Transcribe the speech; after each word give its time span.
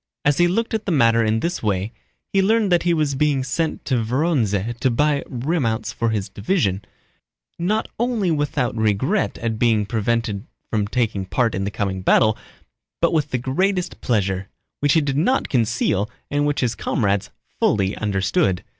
As 0.25 0.39
he 0.39 0.47
looked 0.47 0.73
at 0.73 0.87
the 0.87 0.91
matter 0.91 1.23
in 1.23 1.41
this 1.41 1.61
way, 1.61 1.93
he 2.33 2.41
learned 2.41 2.71
that 2.71 2.81
he 2.81 2.91
was 2.91 3.13
being 3.13 3.43
sent 3.43 3.85
to 3.85 4.03
Vorónezh 4.03 4.79
to 4.79 4.89
buy 4.89 5.23
remounts 5.29 5.93
for 5.93 6.09
his 6.09 6.27
division, 6.27 6.83
not 7.59 7.87
only 7.99 8.31
without 8.31 8.75
regret 8.75 9.37
at 9.37 9.59
being 9.59 9.85
prevented 9.85 10.47
from 10.71 10.87
taking 10.87 11.25
part 11.27 11.53
in 11.53 11.65
the 11.65 11.69
coming 11.69 12.01
battle, 12.01 12.35
but 12.99 13.13
with 13.13 13.29
the 13.29 13.37
greatest 13.37 14.01
pleasure—which 14.01 14.93
he 14.93 15.01
did 15.01 15.17
not 15.17 15.49
conceal 15.49 16.09
and 16.31 16.47
which 16.47 16.61
his 16.61 16.73
comrades 16.73 17.29
fully 17.59 17.95
understood. 17.95 18.63